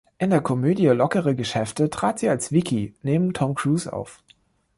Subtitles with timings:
[0.17, 4.23] In der Komödie "Lockere Geschäfte" trat sie als "Vicki" neben Tom Cruise auf.